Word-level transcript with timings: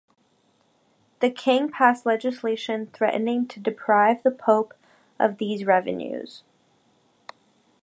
The 1.19 1.29
king 1.29 1.69
passed 1.69 2.07
legislation 2.07 2.87
threatening 2.87 3.47
to 3.49 3.59
deprive 3.59 4.23
the 4.23 4.31
Pope 4.31 4.73
of 5.19 5.37
these 5.37 5.63
revenues. 5.63 6.41